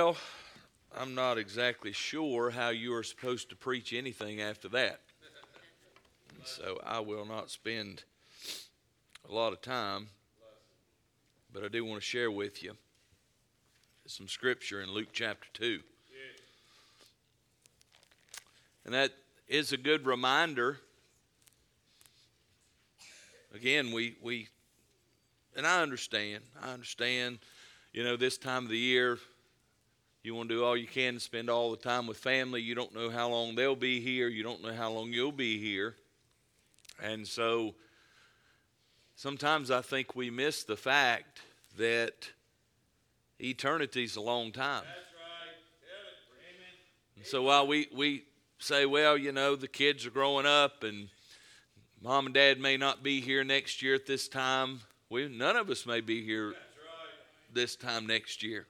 [0.00, 0.16] Well,
[0.98, 5.02] I'm not exactly sure how you are supposed to preach anything after that.
[6.42, 8.04] so I will not spend
[9.28, 10.08] a lot of time,
[11.52, 12.78] but I do want to share with you
[14.06, 15.80] some scripture in Luke chapter 2.
[18.86, 19.12] And that
[19.48, 20.78] is a good reminder.
[23.54, 24.48] Again, we, we
[25.54, 27.40] and I understand, I understand,
[27.92, 29.18] you know, this time of the year,
[30.22, 32.60] you want to do all you can to spend all the time with family.
[32.60, 34.28] You don't know how long they'll be here.
[34.28, 35.96] You don't know how long you'll be here.
[37.02, 37.74] And so
[39.16, 41.40] sometimes I think we miss the fact
[41.78, 42.30] that
[43.40, 44.82] eternity's a long time.
[44.82, 44.90] Right.
[47.16, 48.24] And so while we, we
[48.58, 51.08] say, well, you know, the kids are growing up and
[52.02, 55.70] mom and dad may not be here next year at this time, we, none of
[55.70, 56.54] us may be here
[57.52, 58.66] this time next year.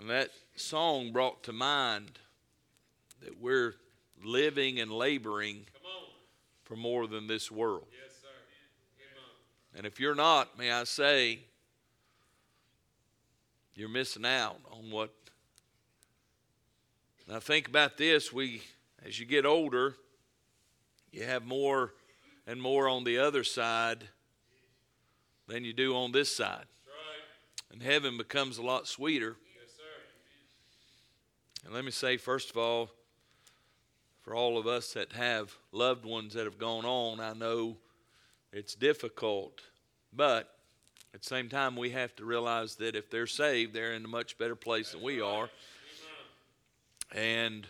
[0.00, 2.12] And that song brought to mind
[3.20, 3.74] that we're
[4.24, 5.66] living and laboring
[6.64, 7.86] for more than this world.
[7.92, 8.16] Yes,
[9.76, 11.40] and if you're not, may I say,
[13.74, 15.10] you're missing out on what.
[17.28, 18.32] Now, think about this.
[18.32, 18.62] We,
[19.06, 19.96] as you get older,
[21.12, 21.92] you have more
[22.46, 24.08] and more on the other side
[25.46, 26.64] than you do on this side.
[27.70, 29.36] And heaven becomes a lot sweeter
[31.64, 32.90] and let me say, first of all,
[34.22, 37.76] for all of us that have loved ones that have gone on, I know
[38.52, 39.60] it's difficult.
[40.12, 40.52] But
[41.14, 44.08] at the same time, we have to realize that if they're saved, they're in a
[44.08, 45.48] much better place than we are.
[47.12, 47.66] And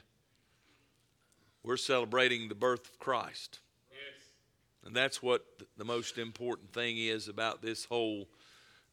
[1.63, 3.61] we're celebrating the birth of Christ.
[4.85, 5.45] And that's what
[5.77, 8.29] the most important thing is about this whole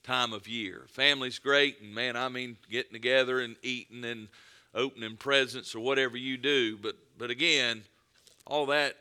[0.04, 0.86] time of year.
[0.88, 4.28] Family's great, and man, I mean, getting together and eating and
[4.74, 6.78] opening presents or whatever you do.
[6.78, 7.84] But but again,
[8.46, 8.96] all that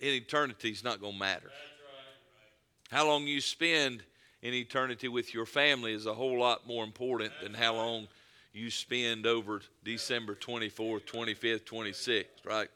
[0.00, 1.46] in eternity is not going to matter.
[1.46, 2.96] Right.
[2.96, 4.02] How long you spend
[4.42, 8.08] in eternity with your family is a whole lot more important than how long
[8.52, 12.68] you spend over December 24th, 25th, 26th, right?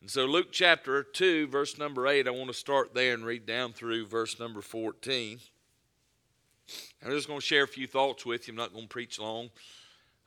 [0.00, 3.46] And so, Luke chapter 2, verse number 8, I want to start there and read
[3.46, 5.38] down through verse number 14.
[7.04, 8.52] I'm just going to share a few thoughts with you.
[8.52, 9.50] I'm not going to preach long.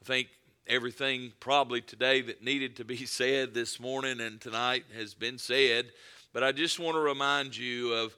[0.04, 0.28] I think
[0.68, 5.92] everything probably today that needed to be said this morning and tonight has been said,
[6.34, 8.14] but I just want to remind you of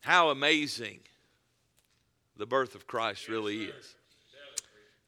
[0.00, 0.98] how amazing
[2.36, 3.94] the birth of Christ really is.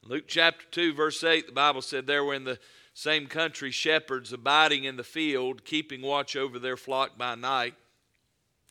[0.04, 2.60] Luke chapter 2, verse 8, the Bible said, There were in the
[2.94, 7.74] same country shepherds abiding in the field, keeping watch over their flock by night.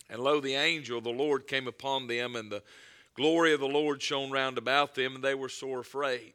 [0.10, 2.64] And lo, the angel of the Lord came upon them, and the
[3.16, 6.35] glory of the Lord shone round about them, and they were sore afraid.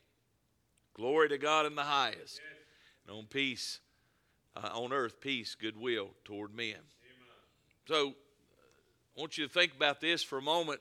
[0.93, 2.41] Glory to God in the highest.
[3.07, 3.79] And on peace,
[4.55, 6.75] uh, on earth, peace, goodwill toward men.
[7.87, 8.13] So
[9.17, 10.79] I want you to think about this for a moment.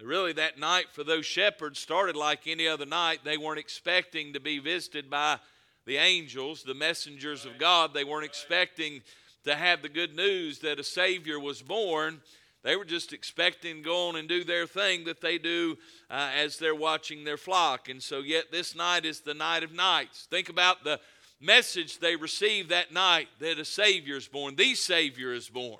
[0.00, 3.20] Really, that night for those shepherds started like any other night.
[3.24, 5.38] They weren't expecting to be visited by
[5.86, 7.94] the angels, the messengers of God.
[7.94, 9.02] They weren't expecting
[9.44, 12.20] to have the good news that a Savior was born.
[12.64, 15.76] They were just expecting to go on and do their thing that they do
[16.10, 17.90] uh, as they're watching their flock.
[17.90, 20.26] And so, yet, this night is the night of nights.
[20.30, 20.98] Think about the
[21.40, 24.56] message they received that night that a Savior is born.
[24.56, 25.78] The Savior is born.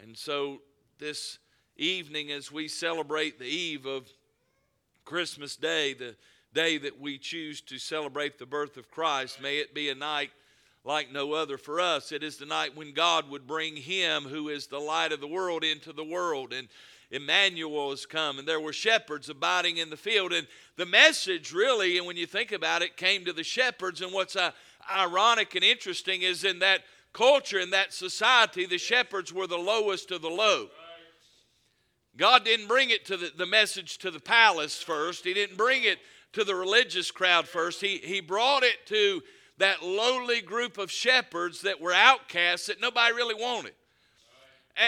[0.00, 0.60] And so,
[1.00, 1.38] this
[1.76, 4.08] evening, as we celebrate the eve of
[5.04, 6.14] Christmas Day, the
[6.52, 10.30] day that we choose to celebrate the birth of Christ, may it be a night
[10.84, 12.12] like no other for us.
[12.12, 15.26] It is the night when God would bring him who is the light of the
[15.26, 16.52] world into the world.
[16.52, 16.68] And
[17.10, 20.32] Emmanuel has come, and there were shepherds abiding in the field.
[20.32, 20.46] And
[20.76, 24.02] the message, really, and when you think about it, came to the shepherds.
[24.02, 24.50] And what's uh,
[24.94, 26.82] ironic and interesting is in that
[27.12, 30.68] culture, in that society, the shepherds were the lowest of the low.
[32.16, 35.24] God didn't bring it to the, the message to the palace first.
[35.24, 35.98] He didn't bring it
[36.32, 37.80] to the religious crowd first.
[37.80, 39.22] He, he brought it to
[39.58, 43.72] that lowly group of shepherds that were outcasts that nobody really wanted.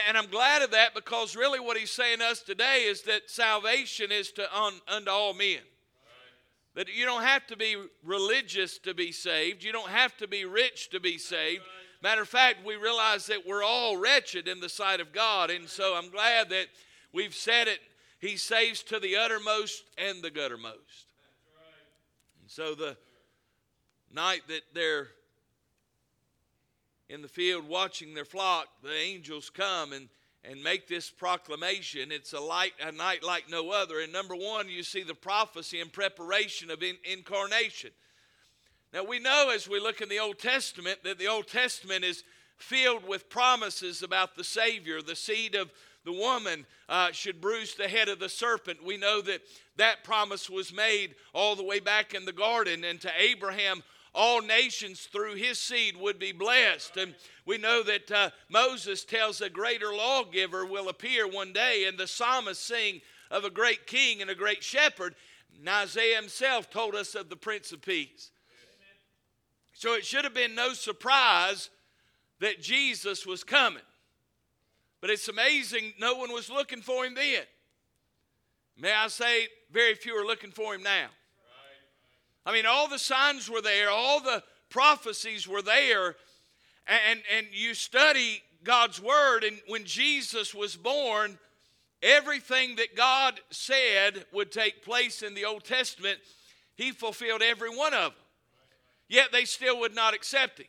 [0.09, 3.31] And I'm glad of that because really what he's saying to us today is that
[3.31, 5.61] salvation is to un, unto all men.
[6.75, 9.63] That you don't have to be religious to be saved.
[9.63, 11.63] You don't have to be rich to be saved.
[12.03, 15.51] Matter of fact, we realize that we're all wretched in the sight of God.
[15.51, 16.67] And so I'm glad that
[17.13, 17.79] we've said it.
[18.19, 21.07] He saves to the uttermost and the guttermost.
[22.41, 22.97] And so the
[24.13, 25.09] night that they're
[27.09, 30.09] in the field watching their flock, the angels come and,
[30.45, 32.11] and make this proclamation.
[32.11, 34.01] It's a, light, a night like no other.
[34.01, 37.91] And number one, you see the prophecy and preparation of in, incarnation.
[38.93, 42.25] Now, we know as we look in the Old Testament that the Old Testament is
[42.57, 45.03] filled with promises about the Savior.
[45.03, 45.71] The seed of
[46.05, 48.85] the woman uh, should bruise the head of the serpent.
[48.85, 49.43] We know that
[49.77, 53.83] that promise was made all the way back in the garden, and to Abraham,
[54.17, 56.97] all nations through his seed would be blessed.
[56.97, 57.15] And
[57.45, 62.07] we know that uh, Moses tells a greater lawgiver will appear one day, and the
[62.07, 65.15] psalmist sing of a great king and a great shepherd.
[65.59, 68.31] And Isaiah himself told us of the Prince of Peace.
[69.73, 71.69] So it should have been no surprise
[72.41, 73.83] that Jesus was coming.
[75.01, 77.43] But it's amazing no one was looking for him then.
[78.79, 81.09] May I say, very few are looking for him now.
[82.47, 86.15] I mean, all the signs were there, all the prophecies were there,
[86.87, 91.39] and, and you study God's word, and when Jesus was born,
[92.03, 96.21] everything that God said would take place in the Old Testament,
[96.77, 98.23] he fulfilled every one of them.
[99.09, 100.67] Yet they still would not accept him.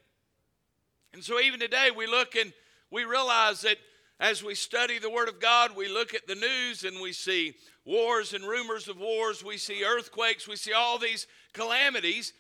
[1.14, 2.54] And so even today we look and
[2.90, 3.78] we realize that
[4.20, 7.54] as we study the Word of God, we look at the news and we see
[7.86, 11.28] wars and rumors of wars, we see earthquakes, we see all these
[11.58, 12.34] calamities.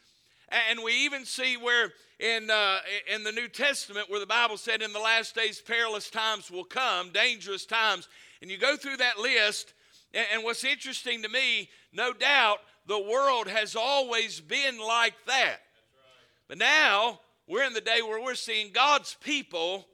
[0.70, 2.78] And we even see where in, uh,
[3.14, 6.64] in the New Testament, where the Bible said, In the last days, perilous times will
[6.64, 8.08] come, dangerous times.
[8.42, 9.74] And you go through that list,
[10.14, 15.58] and what's interesting to me, no doubt, the world has always been like that.
[15.58, 16.48] Right.
[16.48, 19.86] But now, we're in the day where we're seeing God's people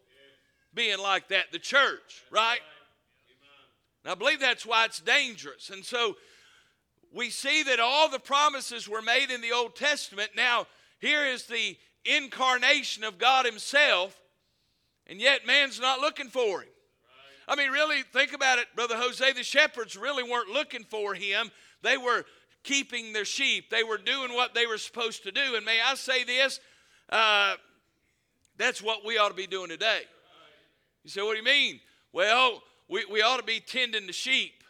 [0.73, 2.59] being like that, the church, right?
[4.05, 5.69] Now, I believe that's why it's dangerous.
[5.69, 6.15] And so
[7.13, 10.31] we see that all the promises were made in the Old Testament.
[10.35, 10.65] Now,
[10.99, 14.19] here is the incarnation of God Himself,
[15.05, 16.69] and yet man's not looking for Him.
[17.47, 19.33] I mean, really, think about it, Brother Jose.
[19.33, 21.51] The shepherds really weren't looking for Him,
[21.81, 22.25] they were
[22.63, 25.55] keeping their sheep, they were doing what they were supposed to do.
[25.55, 26.59] And may I say this?
[27.09, 27.55] Uh,
[28.57, 30.01] that's what we ought to be doing today.
[31.03, 31.81] You say, what do you mean?
[32.13, 34.63] Well, we, we ought to be tending the sheep.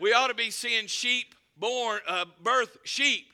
[0.00, 3.26] We ought to be seeing sheep born, uh, birth sheep.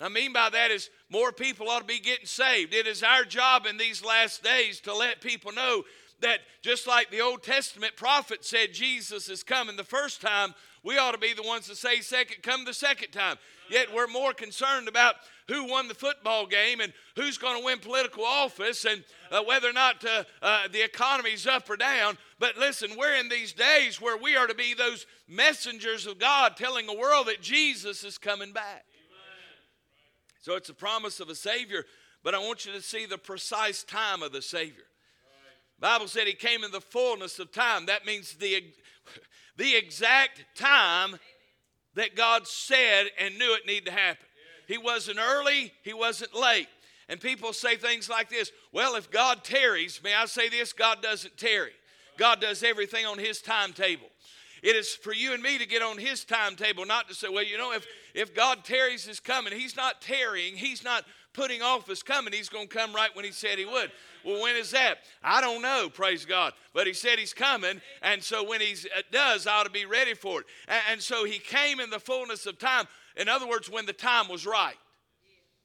[0.00, 2.74] I mean by that is more people ought to be getting saved.
[2.74, 5.84] It is our job in these last days to let people know
[6.20, 10.98] that just like the Old Testament prophet said Jesus is coming the first time, we
[10.98, 13.36] ought to be the ones to say second come the second time.
[13.70, 15.16] Yet we're more concerned about
[15.48, 19.68] who won the football game and who's going to win political office and uh, whether
[19.68, 22.18] or not uh, uh, the economy's up or down.
[22.38, 26.56] But listen, we're in these days where we are to be those messengers of God
[26.56, 28.84] telling the world that Jesus is coming back.
[29.06, 29.58] Amen.
[30.42, 31.84] So it's a promise of a Savior,
[32.24, 34.84] but I want you to see the precise time of the Savior.
[35.78, 37.86] Bible said he came in the fullness of time.
[37.86, 38.64] That means the,
[39.56, 41.16] the exact time
[41.94, 44.25] that God said and knew it needed to happen.
[44.66, 46.68] He wasn't early, he wasn't late.
[47.08, 50.72] And people say things like this Well, if God tarries, may I say this?
[50.72, 51.72] God doesn't tarry.
[52.18, 54.08] God does everything on his timetable.
[54.62, 57.44] It is for you and me to get on his timetable, not to say, well,
[57.44, 61.86] you know, if, if God tarries his coming, he's not tarrying, he's not putting off
[61.86, 63.92] his coming, he's going to come right when he said he would.
[64.24, 64.98] Well, when is that?
[65.22, 66.54] I don't know, praise God.
[66.72, 68.74] But he said he's coming, and so when he
[69.12, 70.46] does, I ought to be ready for it.
[70.90, 72.86] And so he came in the fullness of time.
[73.16, 74.76] In other words, when the time was right.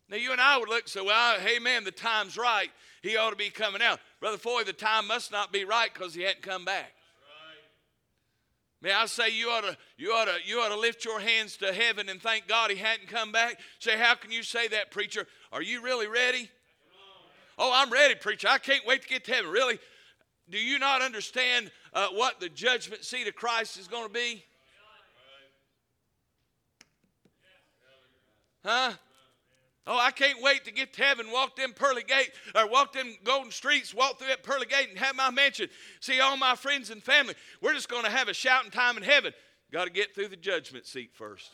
[0.10, 2.70] Now, you and I would look and say, well, hey, man, the time's right.
[3.02, 4.00] He ought to be coming out.
[4.20, 6.94] Brother Foy, the time must not be right because he hadn't come back.
[8.82, 11.56] May I say you ought to you ought to you ought to lift your hands
[11.58, 13.60] to heaven and thank God he hadn't come back.
[13.78, 15.28] Say, how can you say that, preacher?
[15.52, 16.50] Are you really ready?
[17.60, 18.48] Oh, I'm ready, preacher.
[18.50, 19.52] I can't wait to get to heaven.
[19.52, 19.78] Really?
[20.50, 24.44] Do you not understand uh, what the judgment seat of Christ is going to be?
[28.64, 28.94] Huh?
[29.88, 33.16] Oh, I can't wait to get to heaven, walk them pearly gate, or walk them
[33.24, 35.70] golden streets, walk through that pearly gate and have my mansion.
[36.00, 37.34] See all my friends and family.
[37.62, 39.34] We're just going to have a shouting time in heaven.
[39.72, 41.50] Got to get through the judgment seat first.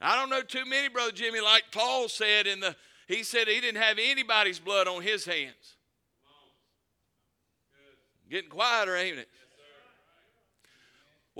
[0.00, 2.74] I don't know too many, Brother Jimmy, like Paul said in the,
[3.06, 5.76] he said he didn't have anybody's blood on his hands.
[8.30, 9.28] Getting quieter, ain't it?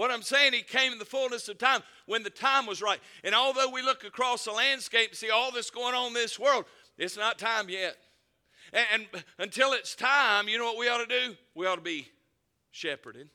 [0.01, 2.99] What I'm saying, he came in the fullness of time when the time was right.
[3.23, 6.39] And although we look across the landscape and see all this going on in this
[6.39, 6.65] world,
[6.97, 7.99] it's not time yet.
[8.73, 11.37] And, and until it's time, you know what we ought to do?
[11.55, 12.09] We ought to be
[12.71, 13.29] shepherding.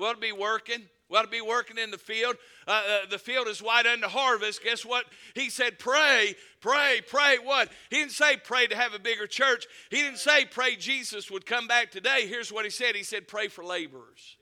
[0.00, 0.82] We ought to be working.
[1.08, 2.34] We ought to be working in the field.
[2.66, 4.64] Uh, uh, the field is white unto harvest.
[4.64, 5.04] Guess what?
[5.36, 7.36] He said, pray, pray, pray.
[7.40, 7.68] What?
[7.90, 9.68] He didn't say pray to have a bigger church.
[9.90, 12.26] He didn't say pray Jesus would come back today.
[12.26, 14.36] Here's what he said He said, pray for laborers.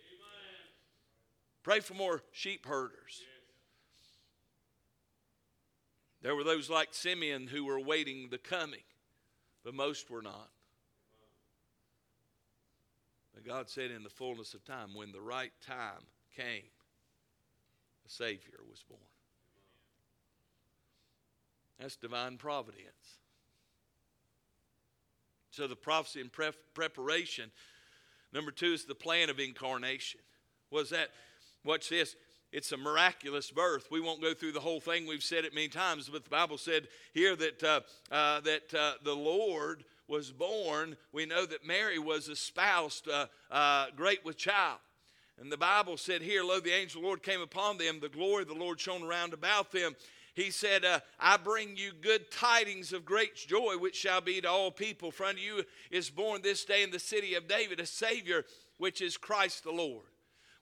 [1.67, 3.25] Pray for more sheep herders.
[6.23, 8.85] There were those like Simeon who were waiting the coming,
[9.65, 10.49] but most were not.
[13.35, 16.07] But God said, in the fullness of time, when the right time
[16.37, 16.71] came,
[18.07, 19.01] a Savior was born.
[21.81, 23.19] That's divine providence.
[25.51, 27.51] So the prophecy and pre- preparation.
[28.33, 30.21] Number two is the plan of incarnation.
[30.71, 31.09] Was that?
[31.67, 32.15] Watch this.
[32.53, 33.89] It's a miraculous birth.
[33.91, 35.05] We won't go through the whole thing.
[35.07, 37.81] We've said it many times, but the Bible said here that uh,
[38.13, 40.97] uh, that uh, the Lord was born.
[41.13, 44.79] We know that Mary was espoused, uh, uh, great with child.
[45.41, 48.09] And the Bible said here, Lo, the angel of the Lord came upon them, the
[48.09, 49.97] glory of the Lord shone around about them.
[50.35, 54.49] He said, uh, I bring you good tidings of great joy, which shall be to
[54.49, 55.11] all people.
[55.11, 58.45] For unto you is born this day in the city of David a Savior,
[58.79, 60.07] which is Christ the Lord.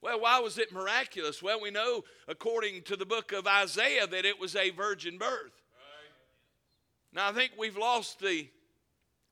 [0.04, 1.42] Well, why was it miraculous?
[1.42, 5.62] Well, we know, according to the book of Isaiah, that it was a virgin birth.
[5.78, 7.14] Right.
[7.14, 8.46] Now, I think we've lost the,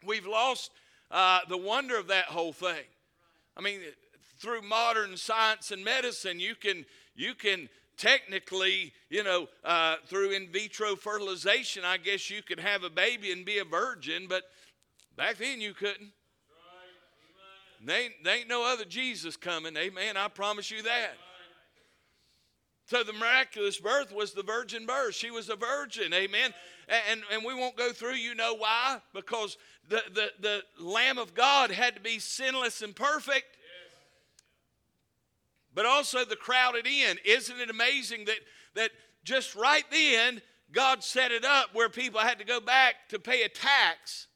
[0.02, 0.70] we've lost
[1.10, 2.84] uh, the wonder of that whole thing.
[3.54, 3.80] I mean,
[4.38, 10.48] through modern science and medicine, you can, you can technically, you know, uh, through in
[10.48, 14.44] vitro fertilization, I guess you could have a baby and be a virgin, but
[15.18, 16.12] back then you couldn't.
[17.84, 19.76] There ain't, there ain't no other Jesus coming.
[19.76, 20.16] Amen.
[20.16, 21.12] I promise you that.
[22.86, 25.14] So the miraculous birth was the virgin birth.
[25.14, 26.12] She was a virgin.
[26.12, 26.52] Amen.
[27.10, 29.00] And, and we won't go through, you know why?
[29.14, 29.56] Because
[29.88, 33.46] the, the, the Lamb of God had to be sinless and perfect
[35.74, 37.18] but also the crowded in.
[37.24, 38.38] Isn't it amazing that,
[38.74, 38.90] that
[39.24, 43.42] just right then, God set it up where people had to go back to pay
[43.42, 44.26] a tax?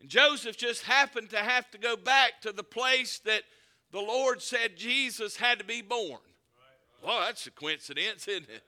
[0.00, 3.42] And Joseph just happened to have to go back to the place that
[3.90, 6.20] the Lord said Jesus had to be born.
[7.04, 8.62] Well, that's a coincidence, isn't it?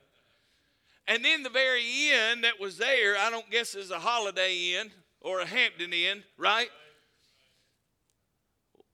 [1.07, 4.91] And then the very inn that was there, I don't guess is a Holiday Inn
[5.21, 6.69] or a Hampton Inn, right?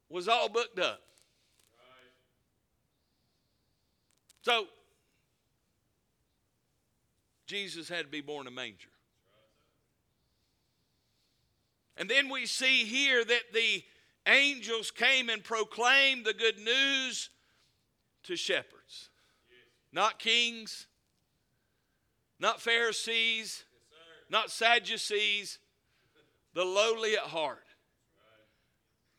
[0.08, 1.00] Was all booked up.
[4.42, 4.66] So,
[7.46, 8.88] Jesus had to be born in a manger.
[11.96, 13.82] And then we see here that the
[14.26, 17.30] angels came and proclaimed the good news
[18.24, 19.10] to shepherds,
[19.92, 20.86] not kings,
[22.38, 23.64] not Pharisees,
[24.28, 25.58] not Sadducees,
[26.54, 27.64] the lowly at heart.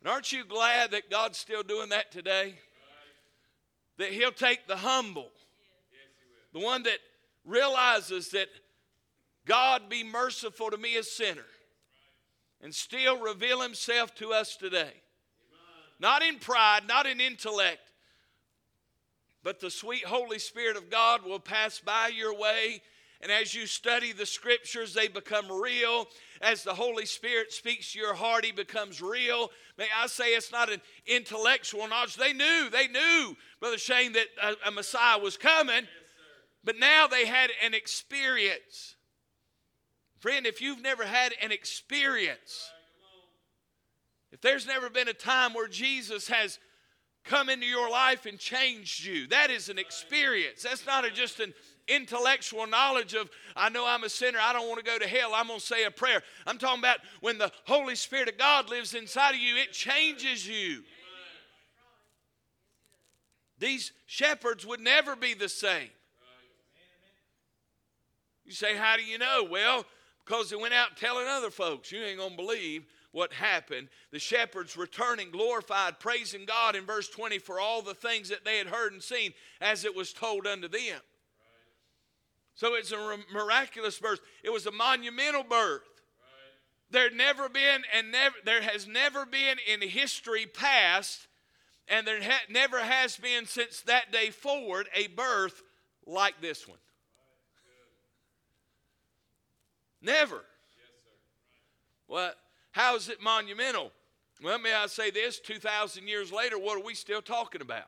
[0.01, 2.55] And aren't you glad that God's still doing that today?
[3.97, 5.31] that he'll take the humble,
[6.53, 6.99] the one that
[7.45, 8.47] realizes that
[9.45, 11.45] God be merciful to me, a sinner,
[12.61, 14.93] and still reveal himself to us today.
[15.99, 17.91] Not in pride, not in intellect,
[19.43, 22.81] but the sweet Holy Spirit of God will pass by your way
[23.21, 26.07] and as you study the scriptures, they become real.
[26.41, 29.49] As the Holy Spirit speaks to your heart, He becomes real.
[29.77, 32.15] May I say it's not an intellectual knowledge.
[32.15, 35.85] They knew, they knew, Brother Shane, that a, a Messiah was coming, yes,
[36.63, 38.95] but now they had an experience.
[40.19, 42.71] Friend, if you've never had an experience,
[44.31, 46.59] if there's never been a time where Jesus has
[47.23, 50.63] come into your life and changed you, that is an experience.
[50.63, 51.53] That's not a, just an
[51.87, 55.31] intellectual knowledge of, I know I'm a sinner, I don't want to go to hell,
[55.33, 56.21] I'm going to say a prayer.
[56.45, 60.47] I'm talking about when the Holy Spirit of God lives inside of you, it changes
[60.47, 60.83] you.
[63.59, 65.89] These shepherds would never be the same.
[68.45, 69.47] You say, How do you know?
[69.49, 69.85] Well,
[70.27, 71.91] because they went out telling other folks.
[71.91, 73.87] You ain't going to believe what happened.
[74.11, 78.57] The shepherds returning, glorified, praising God in verse 20 for all the things that they
[78.57, 80.99] had heard and seen as it was told unto them.
[82.55, 84.19] So it's a miraculous birth.
[84.43, 85.83] It was a monumental birth.
[85.83, 86.89] Right.
[86.89, 91.27] There never been and never there has never been in history past,
[91.87, 95.61] and there ha- never has been since that day forward a birth
[96.07, 96.79] like this one.
[96.79, 96.87] Right.
[100.01, 100.43] Never.
[102.07, 102.31] Well,
[102.71, 103.91] how is it monumental?
[104.43, 105.39] Well, may I say this?
[105.39, 107.85] 2,000 years later, what are we still talking about?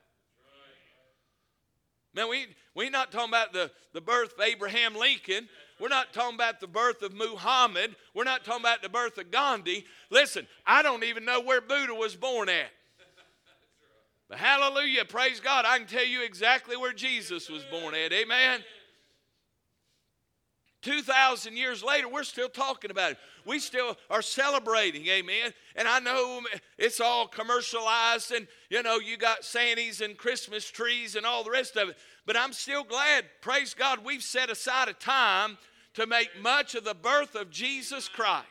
[2.15, 5.47] Man, we we not talking about the, the birth of Abraham Lincoln.
[5.79, 7.95] We're not talking about the birth of Muhammad.
[8.13, 9.85] We're not talking about the birth of Gandhi.
[10.09, 12.71] Listen, I don't even know where Buddha was born at.
[14.27, 15.65] But hallelujah, praise God.
[15.67, 18.13] I can tell you exactly where Jesus was born at.
[18.13, 18.61] Amen.
[20.81, 23.17] 2,000 years later, we're still talking about it.
[23.45, 25.53] We still are celebrating, amen.
[25.75, 26.41] And I know
[26.77, 31.51] it's all commercialized, and you know, you got Santas and Christmas trees and all the
[31.51, 31.97] rest of it.
[32.25, 35.57] But I'm still glad, praise God, we've set aside a time
[35.95, 38.45] to make much of the birth of Jesus Christ.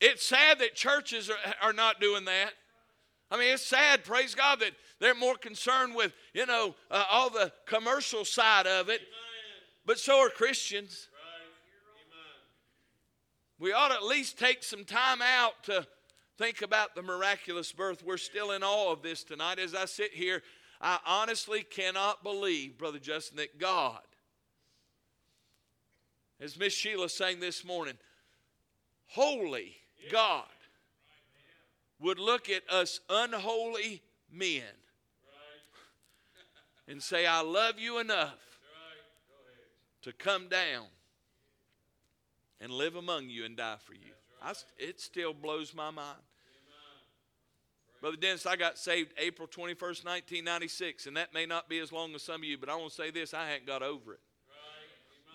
[0.00, 2.50] It's sad that churches are, are not doing that.
[3.30, 7.30] I mean, it's sad, praise God, that they're more concerned with, you know, uh, all
[7.30, 9.00] the commercial side of it.
[9.84, 11.08] But so are Christians.
[13.58, 15.86] We ought to at least take some time out to
[16.38, 18.02] think about the miraculous birth.
[18.02, 19.58] We're still in awe of this tonight.
[19.58, 20.42] As I sit here,
[20.80, 24.00] I honestly cannot believe, Brother Justin, that God,
[26.40, 27.98] as Miss Sheila sang this morning,
[29.08, 29.76] holy
[30.10, 30.44] God
[32.00, 34.00] would look at us unholy
[34.32, 34.62] men
[36.88, 38.49] and say, I love you enough
[40.02, 40.86] to come down
[42.60, 44.12] and live among you and die for you.
[44.42, 46.18] I, it still blows my mind.
[48.00, 52.14] Brother Dennis, I got saved April 21st, 1996, and that may not be as long
[52.14, 54.20] as some of you, but I want to say this I hadn't got over it.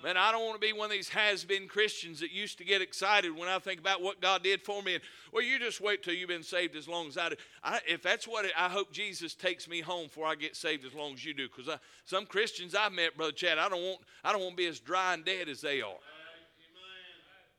[0.04, 2.64] Man, I don't want to be one of these has been Christians that used to
[2.64, 4.96] get excited when I think about what God did for me.
[4.96, 7.36] And, well, you just wait till you've been saved as long as I do.
[7.64, 10.86] I, if that's what it, I hope Jesus takes me home before I get saved
[10.86, 11.48] as long as you do.
[11.48, 14.68] Because some Christians I've met, Brother Chad, I don't, want, I don't want to be
[14.68, 15.96] as dry and dead as they are.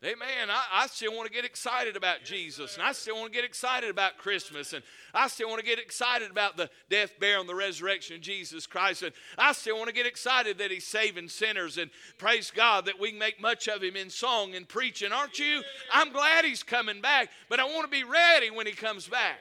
[0.05, 0.51] Amen.
[0.51, 3.47] I, I still want to get excited about Jesus, and I still want to get
[3.47, 4.85] excited about Christmas, and
[5.15, 8.67] I still want to get excited about the death, burial, and the resurrection of Jesus
[8.67, 12.85] Christ, and I still want to get excited that He's saving sinners, and praise God
[12.87, 15.13] that we can make much of Him in song and preaching.
[15.13, 15.63] Aren't you?
[15.91, 19.39] I'm glad He's coming back, but I want to be ready when He comes back.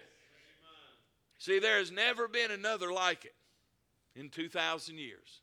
[1.38, 3.36] See, there has never been another like it
[4.16, 5.42] in 2,000 years.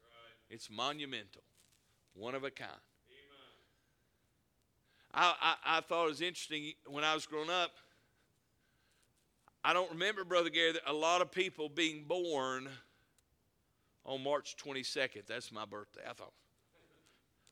[0.48, 1.42] It's monumental,
[2.14, 2.70] one of a kind.
[5.14, 7.72] I, I, I, thought it was interesting when I was growing up.
[9.64, 12.68] I don't remember, Brother Gary, a lot of people being born
[14.04, 15.26] on March 22nd.
[15.26, 16.00] That's my birthday.
[16.08, 16.32] I thought.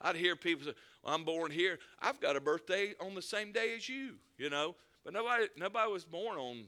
[0.00, 0.72] I'd hear people say,
[1.04, 1.78] well, I'm born here.
[2.00, 4.74] I've got a birthday on the same day as you, you know.
[5.04, 6.64] But nobody, nobody was born on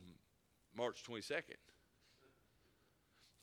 [0.77, 1.57] March 22nd.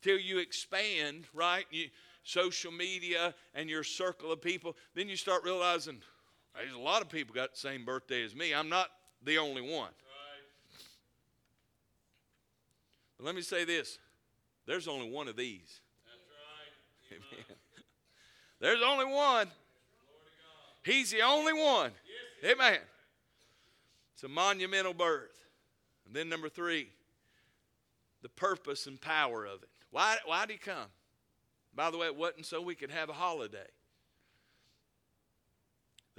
[0.01, 1.65] Till you expand, right?
[1.71, 1.87] You,
[2.23, 6.01] social media and your circle of people, then you start realizing,
[6.61, 8.53] there's a lot of people got the same birthday as me.
[8.53, 8.89] I'm not
[9.23, 9.71] the only one.
[9.71, 10.81] Right.
[13.17, 13.99] But let me say this
[14.65, 15.81] there's only one of these.
[16.05, 17.21] That's right.
[17.37, 17.57] Amen.
[18.59, 19.47] There's only one.
[20.83, 21.91] He's the only one.
[22.43, 22.79] Yes, Amen.
[24.13, 25.45] It's a monumental birth.
[26.05, 26.89] And then number three,
[28.21, 29.69] the purpose and power of it.
[29.91, 30.87] Why, why did he come?
[31.73, 33.67] By the way, it wasn't so we could have a holiday.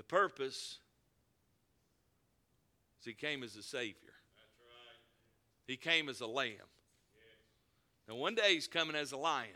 [0.00, 0.78] The purpose
[2.98, 4.14] is he came as a Savior.
[4.64, 5.66] Right.
[5.66, 6.70] He came as a lamb.
[8.08, 9.50] Now, one day he's coming as a lion.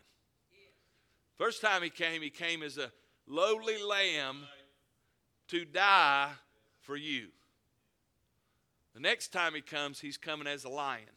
[1.38, 2.92] First time he came, he came as a
[3.26, 4.42] lowly lamb
[5.48, 6.32] to die
[6.82, 7.28] for you.
[8.92, 11.08] The next time he comes, he's coming as a lion.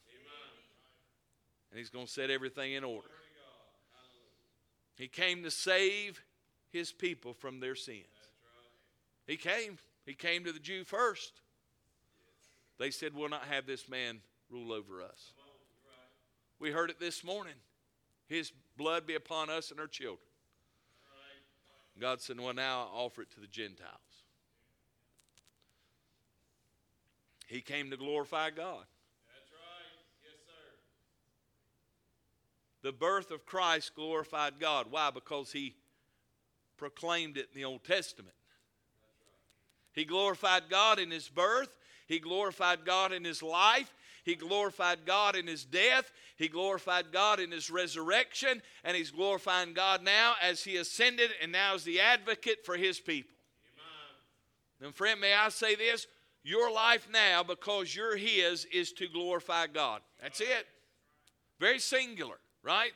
[1.71, 3.09] And he's going to set everything in order.
[4.95, 6.23] He came to save
[6.71, 8.05] his people from their sins.
[9.27, 9.77] He came.
[10.05, 11.33] He came to the Jew first.
[12.79, 15.33] They said, We'll not have this man rule over us.
[16.59, 17.53] We heard it this morning.
[18.27, 20.19] His blood be upon us and our children.
[21.99, 23.91] God said, Well, now I offer it to the Gentiles.
[27.47, 28.85] He came to glorify God.
[29.25, 30.03] That's right.
[30.23, 30.77] Yes, sir.
[32.83, 34.87] The birth of Christ glorified God.
[34.89, 35.11] Why?
[35.11, 35.75] Because he
[36.77, 38.35] proclaimed it in the Old Testament.
[39.97, 41.69] He glorified God in his birth,
[42.07, 43.91] he glorified God in his life,
[44.27, 46.11] he glorified God in his death.
[46.35, 48.61] He glorified God in his resurrection.
[48.83, 52.99] And he's glorifying God now as he ascended and now is the advocate for his
[52.99, 53.31] people.
[54.81, 54.87] Amen.
[54.87, 56.07] And friend, may I say this?
[56.43, 60.01] Your life now, because you're his, is to glorify God.
[60.21, 60.67] That's it.
[61.61, 62.91] Very singular, right?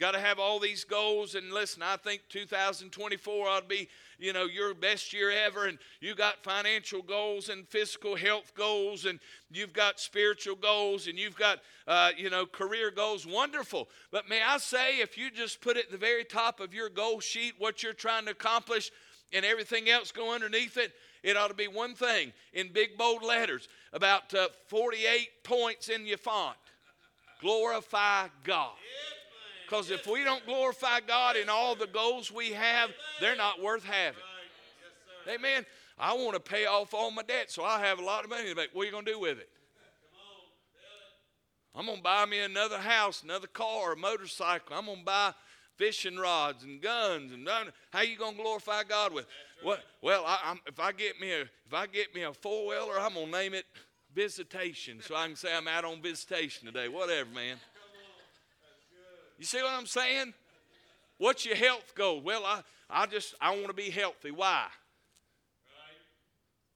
[0.00, 1.34] Got to have all these goals.
[1.34, 5.66] And listen, I think 2024 ought to be, you know, your best year ever.
[5.66, 11.18] And you got financial goals and physical health goals, and you've got spiritual goals, and
[11.18, 13.26] you've got, uh, you know, career goals.
[13.26, 13.88] Wonderful.
[14.10, 17.20] But may I say, if you just put at the very top of your goal
[17.20, 18.90] sheet what you're trying to accomplish,
[19.32, 23.22] and everything else go underneath it, it ought to be one thing in big bold
[23.22, 26.56] letters, about uh, 48 points in your font.
[27.40, 28.74] Glorify God.
[29.64, 33.84] Because if we don't glorify God in all the goals we have, they're not worth
[33.84, 34.20] having.
[35.28, 35.64] Amen.
[35.98, 38.52] I want to pay off all my debt, so I have a lot of money
[38.52, 38.70] bank.
[38.72, 39.48] What are you going to do with it?
[41.74, 44.76] I'm going to buy me another house, another car, a motorcycle.
[44.76, 45.34] I'm going to buy
[45.76, 47.48] fishing rods and guns and
[47.90, 49.26] how you going to glorify God with?
[49.62, 49.80] What?
[50.02, 53.14] Well, I, if I get me a if I get me a four wheeler, I'm
[53.14, 53.64] going to name it
[54.14, 56.88] visitation, so I can say I'm out on visitation today.
[56.88, 57.56] Whatever, man.
[59.38, 60.34] You see what I'm saying?
[61.18, 62.20] What's your health goal?
[62.20, 64.30] Well, I, I just I want to be healthy.
[64.30, 64.66] Why?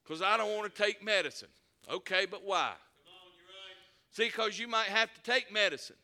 [0.02, 1.48] Because I don't want to take medicine.
[1.90, 2.72] Okay, but why?
[4.10, 5.96] See, because you might have to take medicine.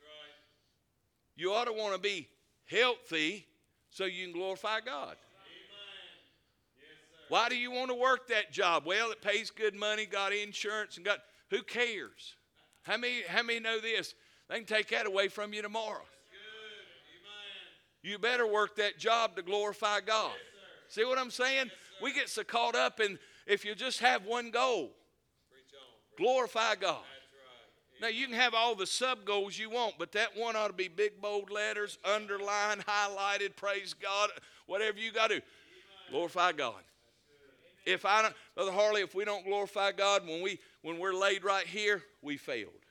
[0.00, 1.36] Right.
[1.36, 2.28] You ought to want to be
[2.66, 3.46] healthy
[3.90, 5.16] so you can glorify God.
[7.28, 8.84] Why do you want to work that job?
[8.86, 12.36] Well, it pays good money, got insurance, and got who cares?
[12.82, 14.14] How many how many know this?
[14.48, 16.02] They can take that away from you tomorrow.
[18.02, 20.32] You better work that job to glorify God.
[20.34, 21.66] Yes, See what I'm saying?
[21.66, 24.90] Yes, we get so caught up in if you just have one goal,
[25.50, 26.22] Preach on.
[26.22, 26.96] glorify God.
[26.96, 28.02] Right.
[28.02, 30.74] Now you can have all the sub goals you want, but that one ought to
[30.74, 34.28] be big bold letters, underlined, highlighted, praise God,
[34.66, 35.44] whatever you got to do.
[36.10, 36.82] Glorify God.
[37.86, 41.42] If I don't, Brother Harley, if we don't glorify God when we when we're laid
[41.42, 42.83] right here, we failed.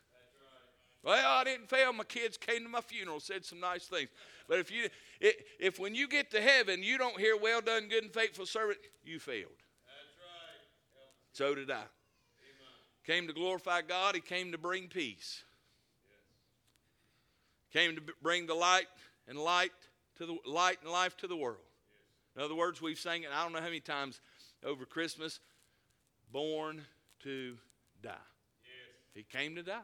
[1.03, 1.91] Well, I didn't fail.
[1.91, 4.09] My kids came to my funeral, said some nice things.
[4.47, 4.87] But if you,
[5.19, 8.45] it, if when you get to heaven, you don't hear "Well done, good and faithful
[8.45, 9.51] servant," you failed.
[9.85, 11.09] That's right.
[11.33, 11.83] So did I.
[13.05, 14.15] Came to glorify God.
[14.15, 15.43] He came to bring peace.
[17.73, 18.85] Came to bring the light
[19.27, 19.71] and light
[20.17, 21.57] to the light and life to the world.
[22.35, 23.29] In other words, we've sang it.
[23.33, 24.21] I don't know how many times
[24.63, 25.39] over Christmas.
[26.31, 26.81] Born
[27.23, 27.57] to
[28.01, 28.11] die.
[28.11, 28.95] Yes.
[29.13, 29.81] He came to die.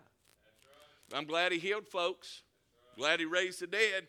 [1.13, 2.43] I'm glad he healed folks.
[2.97, 4.07] Glad he raised the dead.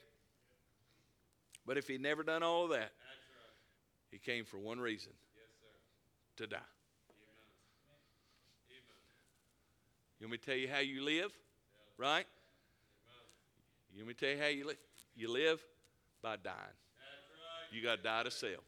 [1.67, 2.93] But if he'd never done all that,
[4.11, 5.13] he came for one reason
[6.37, 6.59] to die.
[10.19, 11.33] You want me to tell you how you live?
[11.97, 12.27] Right?
[13.95, 14.77] You want me to tell you how you live?
[15.15, 15.63] You live
[16.23, 16.57] by dying.
[17.73, 18.65] You got to die to self.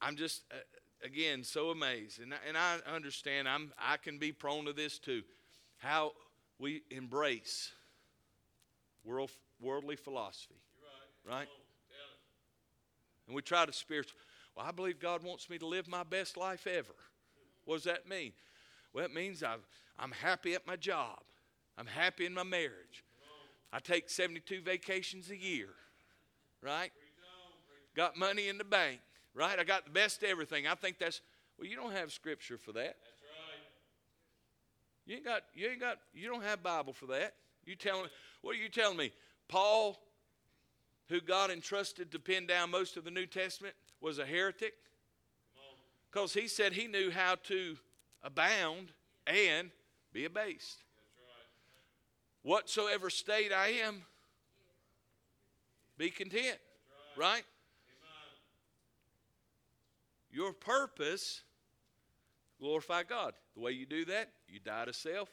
[0.00, 0.56] I'm just, uh,
[1.04, 2.20] again, so amazed.
[2.20, 5.22] And, and I understand, I'm, I can be prone to this too.
[5.78, 6.12] How
[6.58, 7.72] we embrace
[9.04, 10.54] world, worldly philosophy,
[11.24, 11.38] You're right.
[11.40, 11.48] right?
[11.48, 11.88] Come on.
[11.88, 13.28] Tell it.
[13.28, 14.18] And we try to spiritual.
[14.56, 16.94] Well, I believe God wants me to live my best life ever.
[17.64, 18.32] What does that mean?
[18.92, 19.66] Well, it means I've,
[19.98, 21.18] I'm happy at my job.
[21.76, 23.04] I'm happy in my marriage.
[23.72, 25.68] I take 72 vacations a year,
[26.62, 26.90] right?
[26.94, 27.52] Preach on.
[27.68, 27.94] Preach.
[27.94, 29.00] Got money in the bank,
[29.34, 29.58] right?
[29.58, 30.66] I got the best of everything.
[30.66, 31.20] I think that's
[31.58, 31.68] well.
[31.68, 32.96] You don't have scripture for that.
[35.06, 35.12] Right.
[35.12, 35.42] You ain't got.
[35.54, 35.98] You ain't got.
[36.14, 37.34] You don't have Bible for that.
[37.64, 38.08] You telling?
[38.42, 39.12] What are you telling me?
[39.48, 39.98] Paul,
[41.08, 44.74] who God entrusted to pin down most of the New Testament, was a heretic
[46.10, 47.76] because he said he knew how to
[48.22, 48.92] abound
[49.26, 49.70] and
[50.12, 50.82] be abased.
[51.18, 52.50] Right.
[52.50, 54.02] Whatsoever state I am,
[55.98, 56.58] be content.
[57.16, 57.42] Right?
[57.42, 58.26] Amen.
[60.30, 61.42] Your purpose,
[62.58, 63.34] glorify God.
[63.56, 65.30] The way you do that, you die to self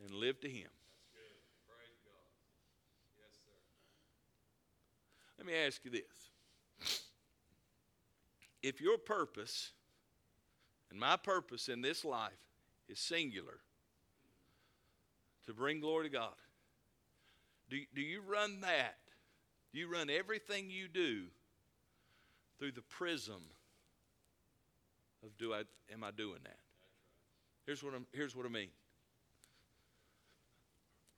[0.00, 0.06] right.
[0.06, 0.70] and live to Him.
[3.18, 3.36] Yes.
[5.36, 7.00] Let me ask you this.
[8.62, 9.72] If your purpose
[10.90, 12.32] and my purpose in this life
[12.88, 13.60] is singular,
[15.46, 16.34] to bring glory to God,
[17.70, 18.96] do, do you run that?
[19.72, 21.24] Do you run everything you do
[22.58, 23.42] through the prism
[25.22, 26.56] of do I am I doing that?
[27.68, 28.70] Here's what I'm, here's what I mean.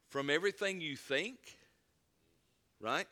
[0.08, 1.38] From everything you think,
[2.80, 3.06] right?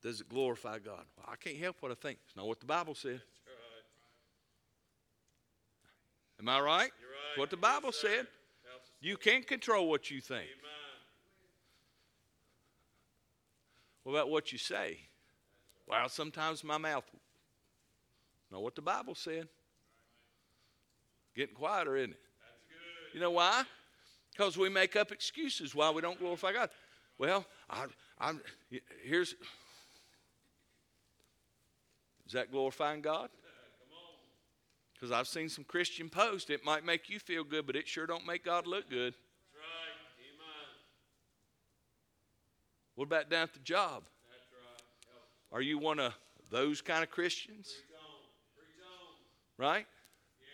[0.00, 1.02] Does it glorify God?
[1.16, 2.20] Well, I can't help what I think.
[2.24, 3.18] It's not what the Bible says.
[6.38, 6.92] Am I right?
[7.00, 7.38] You're right.
[7.40, 8.26] What the Bible Yes, said.
[9.00, 10.44] You can't control what you think.
[10.44, 10.70] Amen.
[14.04, 14.98] What about what you say?
[15.84, 17.10] Well, sometimes my mouth.
[18.52, 19.48] Know what the Bible said.
[21.38, 22.20] Getting quieter, isn't it?
[23.14, 23.62] You know why?
[24.32, 26.68] Because we make up excuses why we don't glorify God.
[27.16, 27.86] Well, I,
[28.18, 28.40] I'm
[29.04, 29.36] here's
[32.26, 33.30] is that glorifying God?
[34.92, 36.50] Because I've seen some Christian posts.
[36.50, 39.14] It might make you feel good, but it sure don't make God look good.
[39.14, 39.94] That's right.
[40.18, 40.68] Amen.
[42.96, 44.02] What about down at the job?
[44.28, 45.56] That's right.
[45.56, 46.14] Are you one of
[46.50, 47.72] those kind of Christians?
[49.56, 49.86] Right?
[50.38, 50.48] Yes.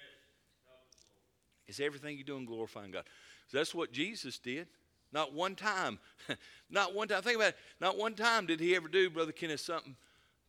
[0.65, 1.23] Help us, Lord.
[1.67, 3.05] Is everything you're doing glorifying God?
[3.49, 4.67] So that's what Jesus did.
[5.13, 5.99] Not one time.
[6.71, 7.23] Not one time.
[7.23, 7.57] Think about it.
[7.81, 9.97] Not one time did he ever do, Brother Kenneth, something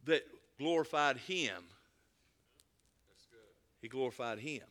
[0.06, 0.24] that
[0.58, 1.64] glorified him.
[3.10, 3.54] That's good.
[3.82, 4.64] He glorified him.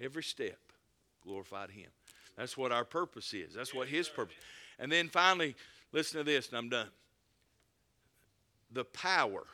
[0.00, 0.58] Every step
[1.22, 1.88] glorified him.
[2.36, 3.54] That's what our purpose is.
[3.54, 4.34] That's what his purpose.
[4.78, 5.54] And then finally,
[5.92, 6.88] listen to this, and I'm done.
[8.72, 9.44] The power,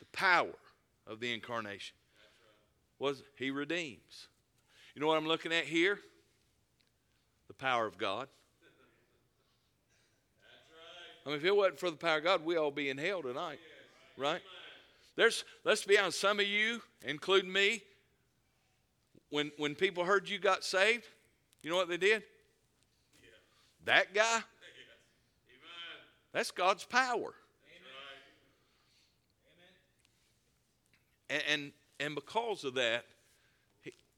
[0.00, 0.56] the power
[1.06, 1.94] of the incarnation
[3.00, 4.28] was he redeems.
[4.94, 5.98] You know what I'm looking at here?
[7.48, 8.28] The power of God.
[10.42, 11.26] That's right.
[11.26, 13.22] I mean, if it wasn't for the power of God, we all be in hell
[13.22, 13.58] tonight,
[14.16, 14.40] right?
[15.16, 17.82] There's, let's be honest, some of you, including me,
[19.30, 21.06] when when people heard you got saved,
[21.62, 22.22] you know what they did?
[23.84, 24.44] That guy, Amen.
[26.32, 27.32] that's God's power, right.
[31.30, 33.04] and and, and because of that,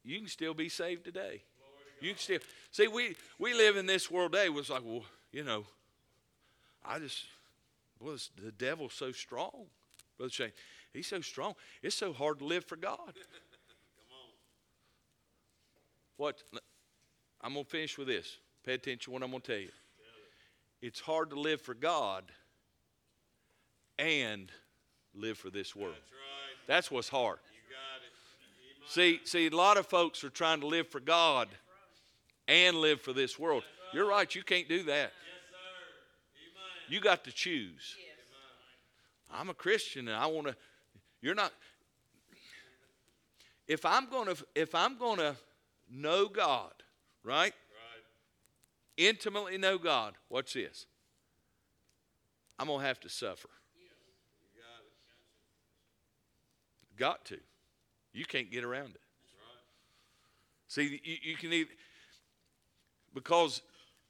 [0.05, 1.43] you can still be saved today.
[2.01, 2.39] You can still
[2.71, 4.49] see we we live in this world today.
[4.49, 5.65] Was like, well, you know,
[6.85, 7.27] I just
[8.01, 9.67] was the devil's so strong,
[10.17, 10.53] brother Shane.
[10.93, 11.55] He's so strong.
[11.83, 12.99] It's so hard to live for God.
[12.99, 13.07] Come
[14.11, 14.31] on.
[16.17, 16.43] What?
[17.41, 18.37] I'm going to finish with this.
[18.65, 19.71] Pay attention to what I'm going to tell you.
[20.81, 22.25] It's hard to live for God
[23.99, 24.51] and
[25.15, 25.95] live for this world.
[25.95, 26.67] That's right.
[26.67, 27.39] That's what's hard.
[27.55, 28.13] You got it.
[28.43, 28.72] Amen.
[28.87, 31.49] See, see, a lot of folks are trying to live for God
[32.49, 33.63] and live for this world.
[33.93, 34.33] You're right.
[34.35, 35.13] You can't do that.
[36.89, 37.97] You got to choose.
[39.33, 40.57] I'm a Christian and I want to.
[41.21, 41.53] You're not.
[43.67, 45.37] If I'm going to, if I'm going to
[45.91, 46.73] know God,
[47.25, 47.55] right?
[48.97, 50.15] Intimately know God.
[50.29, 50.87] what's this.
[52.59, 53.49] I'm going to have to suffer.
[56.99, 57.39] Got to.
[58.13, 59.01] You can't get around it.
[59.23, 60.89] That's right.
[60.89, 61.71] See, you, you can either,
[63.15, 63.63] because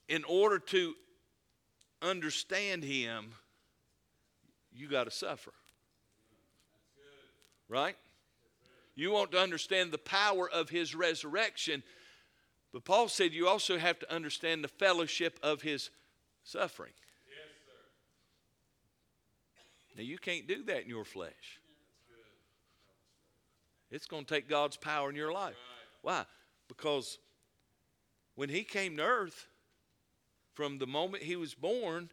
[0.08, 0.94] in order to
[2.02, 3.34] understand Him,
[4.74, 5.52] you got to suffer.
[7.68, 7.96] Right?
[8.94, 11.82] You want to understand the power of His resurrection,
[12.72, 15.90] but Paul said you also have to understand the fellowship of His
[16.44, 16.92] suffering.
[17.28, 17.48] Yes,
[19.94, 19.98] sir.
[19.98, 21.60] Now, you can't do that in your flesh.
[23.92, 25.54] It's going to take God's power in your life.
[26.00, 26.24] Why?
[26.66, 27.18] Because
[28.34, 29.46] when He came to earth,
[30.54, 32.10] from the moment He was born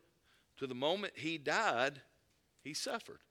[0.58, 2.02] to the moment He died,
[2.62, 3.22] He suffered.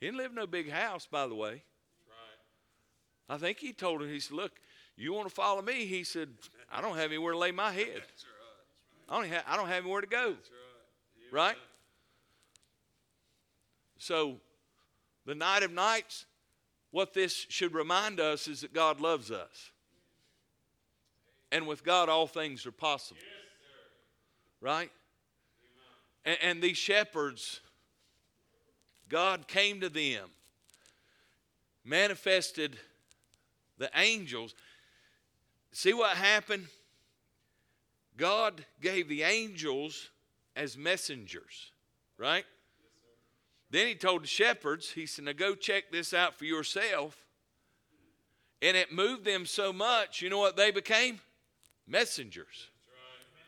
[0.00, 1.62] He didn't live in no big house, by the way.
[2.08, 3.30] Right.
[3.30, 4.58] I think He told him, He said, Look,
[4.96, 5.86] you want to follow me?
[5.86, 6.30] He said,
[6.70, 7.86] I don't have anywhere to lay my head.
[7.94, 9.08] That's right.
[9.08, 10.32] I don't have, I don't have anywhere to go.
[10.32, 10.50] That's
[11.32, 11.46] right.
[11.46, 11.56] Right?
[13.98, 14.36] So,
[15.26, 16.26] the night of nights,
[16.94, 19.72] what this should remind us is that God loves us.
[21.50, 23.20] And with God, all things are possible.
[24.60, 24.92] Right?
[26.24, 27.60] And, and these shepherds,
[29.08, 30.28] God came to them,
[31.84, 32.76] manifested
[33.76, 34.54] the angels.
[35.72, 36.68] See what happened?
[38.16, 40.10] God gave the angels
[40.54, 41.72] as messengers,
[42.18, 42.44] right?
[43.70, 47.24] Then he told the shepherds, he said, Now go check this out for yourself.
[48.62, 51.20] And it moved them so much, you know what they became?
[51.86, 52.68] Messengers.
[52.88, 53.42] Right.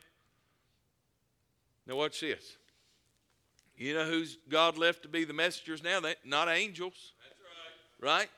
[1.87, 2.57] Now, watch this.
[3.77, 5.99] You know who's God left to be the messengers now?
[5.99, 7.39] They, not angels, That's
[8.01, 8.19] right.
[8.19, 8.29] right?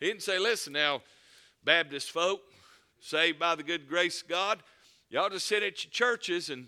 [0.00, 1.02] He didn't say, Listen now,
[1.64, 2.40] Baptist folk,
[3.00, 4.62] saved by the good grace of God,
[5.10, 6.66] y'all just sit at your churches and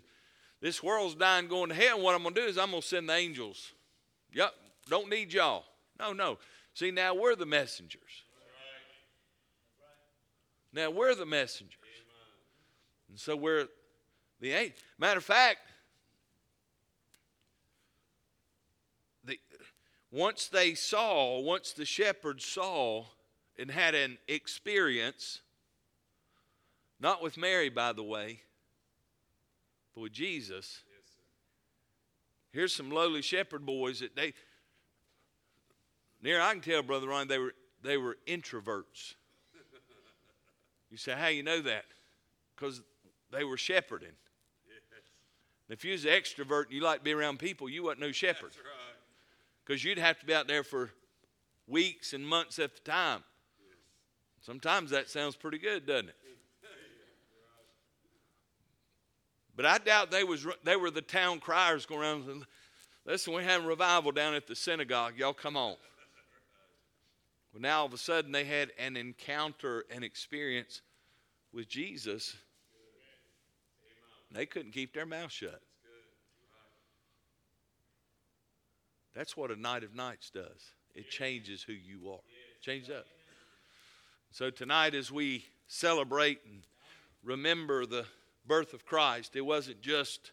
[0.60, 1.96] this world's dying going to hell.
[1.96, 3.72] And what I'm going to do is I'm going to send the angels.
[4.38, 4.54] Yep,
[4.88, 5.64] don't need y'all.
[5.98, 6.38] No, no.
[6.72, 8.22] See, now we're the messengers.
[10.72, 11.74] Now we're the messengers.
[13.08, 13.66] And so we're
[14.38, 14.76] the angel.
[14.96, 15.58] Matter of fact,
[19.24, 19.40] the,
[20.12, 23.06] once they saw, once the shepherds saw
[23.58, 25.40] and had an experience,
[27.00, 28.42] not with Mary, by the way,
[29.96, 30.84] but with Jesus.
[32.52, 34.32] Here's some lowly shepherd boys that they
[36.22, 39.14] near I can tell, Brother Ron, they were they were introverts.
[40.90, 41.84] You say, how you know that?
[42.58, 42.82] because
[43.30, 44.12] they were shepherding.
[45.68, 48.12] If you was an extrovert and you like to be around people, you wasn't no
[48.12, 48.50] shepherd.
[48.52, 48.96] That's right.
[49.64, 50.90] Because you'd have to be out there for
[51.66, 53.22] weeks and months at a time.
[54.40, 56.16] Sometimes that sounds pretty good, doesn't it?
[59.58, 62.28] But I doubt they was they were the town criers going around.
[62.28, 62.46] And,
[63.04, 65.14] Listen, we're having revival down at the synagogue.
[65.16, 65.74] Y'all come on.
[67.52, 70.82] Well, now all of a sudden they had an encounter, an experience
[71.52, 72.36] with Jesus.
[74.30, 75.60] They couldn't keep their mouth shut.
[79.12, 80.72] That's what a night of nights does.
[80.94, 82.20] It changes who you are.
[82.60, 83.06] Changes up.
[84.30, 86.62] So tonight, as we celebrate and
[87.24, 88.04] remember the
[88.48, 90.32] birth of Christ, it wasn't just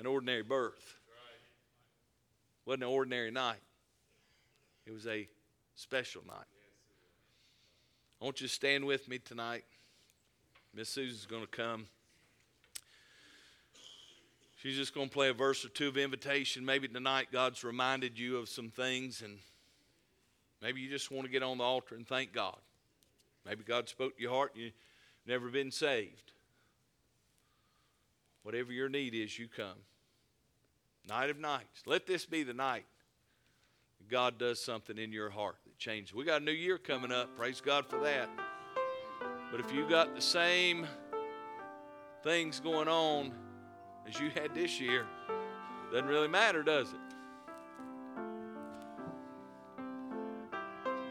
[0.00, 0.98] an ordinary birth.
[2.64, 3.60] It wasn't an ordinary night.
[4.86, 5.28] It was a
[5.74, 6.46] special night.
[8.20, 9.64] I want you to stand with me tonight.
[10.74, 11.86] Miss Susan's going to come.
[14.62, 16.64] She's just going to play a verse or two of invitation.
[16.64, 19.38] Maybe tonight God's reminded you of some things, and
[20.62, 22.56] maybe you just want to get on the altar and thank God.
[23.44, 24.72] Maybe God spoke to your heart and you've
[25.26, 26.32] never been saved.
[28.46, 29.74] Whatever your need is, you come.
[31.08, 31.82] Night of nights.
[31.84, 32.84] Let this be the night
[34.08, 36.14] God does something in your heart that changes.
[36.14, 37.36] We got a new year coming up.
[37.36, 38.28] Praise God for that.
[39.50, 40.86] But if you got the same
[42.22, 43.32] things going on
[44.08, 45.06] as you had this year,
[45.90, 47.16] doesn't really matter, does it?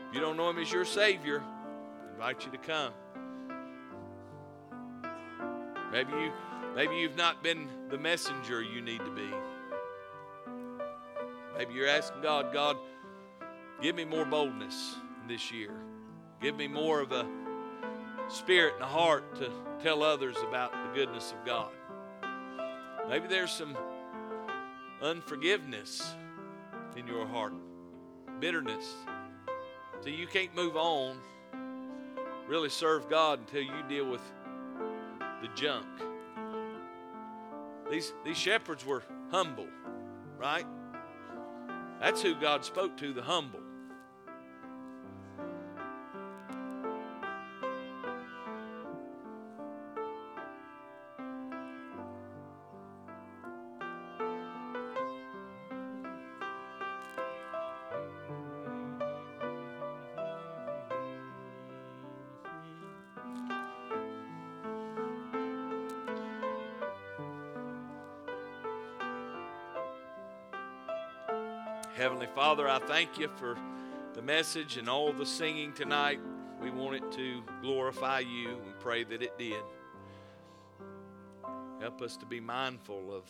[0.08, 2.93] If you don't know Him as your Savior, I invite you to come.
[5.91, 6.32] Maybe you,
[6.76, 9.30] maybe you've not been the messenger you need to be.
[11.58, 12.78] Maybe you're asking God, God,
[13.82, 14.96] give me more boldness
[15.28, 15.72] this year.
[16.42, 17.26] Give me more of a
[18.28, 19.50] spirit and a heart to
[19.82, 21.72] tell others about the goodness of God.
[23.08, 23.78] Maybe there's some
[25.02, 26.16] unforgiveness
[26.96, 27.54] in your heart,
[28.40, 28.94] bitterness.
[30.02, 31.18] So you can't move on,
[32.48, 34.22] really serve God until you deal with
[35.42, 35.86] the junk.
[37.89, 39.67] These, these shepherds were humble,
[40.38, 40.65] right?
[42.00, 43.62] That's who God spoke to, the humble.
[71.96, 73.58] Heavenly Father, I thank you for
[74.16, 76.20] the message and all the singing tonight.
[76.62, 78.58] We want it to glorify you.
[78.66, 79.64] We pray that it did.
[81.80, 83.24] Help us to be mindful of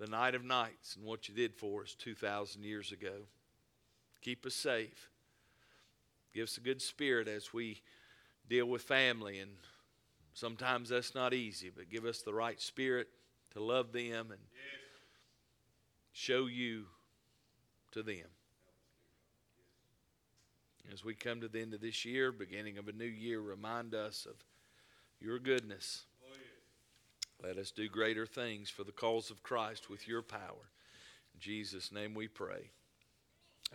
[0.00, 3.22] the night of nights and what you did for us 2,000 years ago.
[4.22, 5.08] Keep us safe.
[6.34, 7.80] Give us a good spirit as we
[8.48, 9.38] deal with family.
[9.38, 9.52] And
[10.34, 13.06] sometimes that's not easy, but give us the right spirit
[13.52, 14.40] to love them and
[16.12, 16.86] show you
[17.92, 18.26] to them.
[20.92, 23.94] As we come to the end of this year, beginning of a new year, remind
[23.94, 24.34] us of
[25.20, 26.04] your goodness.
[27.42, 30.70] Let us do greater things for the cause of Christ with your power.
[31.34, 32.70] In Jesus' name we pray.